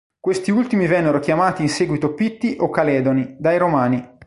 Questi 0.19 0.49
ultimi 0.49 0.87
vennero 0.87 1.19
chiamati 1.19 1.61
in 1.61 1.69
seguito 1.69 2.15
Pitti 2.15 2.57
o 2.59 2.71
Caledoni 2.71 3.35
dai 3.37 3.59
Romani. 3.59 4.17